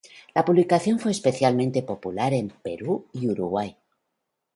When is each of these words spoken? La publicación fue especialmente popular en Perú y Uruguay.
La 0.33 0.43
publicación 0.43 0.97
fue 0.97 1.11
especialmente 1.11 1.83
popular 1.83 2.33
en 2.33 2.47
Perú 2.49 3.07
y 3.13 3.29
Uruguay. 3.29 3.77